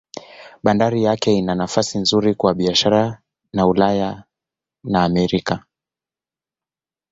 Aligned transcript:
Bandari 0.63 1.03
yake 1.03 1.33
ina 1.33 1.55
nafasi 1.55 1.97
nzuri 1.97 2.35
kwa 2.35 2.53
biashara 2.53 3.21
na 3.53 3.67
Ulaya 3.67 4.23
na 4.83 5.03
Amerika. 5.03 5.63